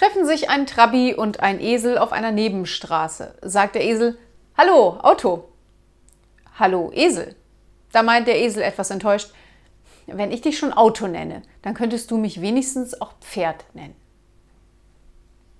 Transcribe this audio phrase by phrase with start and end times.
[0.00, 3.34] treffen sich ein Trabi und ein Esel auf einer Nebenstraße.
[3.42, 4.16] Sagt der Esel,
[4.56, 5.44] Hallo, Auto.
[6.58, 7.36] Hallo, Esel.
[7.92, 9.30] Da meint der Esel etwas enttäuscht,
[10.06, 13.94] wenn ich dich schon Auto nenne, dann könntest du mich wenigstens auch Pferd nennen.